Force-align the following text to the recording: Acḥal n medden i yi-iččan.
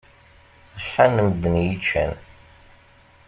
Acḥal 0.77 1.09
n 1.13 1.17
medden 1.25 1.53
i 1.61 1.63
yi-iččan. 1.63 2.13